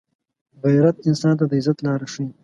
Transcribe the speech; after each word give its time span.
غیرت 0.63 0.97
انسان 1.07 1.33
ته 1.39 1.45
د 1.47 1.51
عزت 1.59 1.77
لاره 1.85 2.07
ښيي 2.13 2.29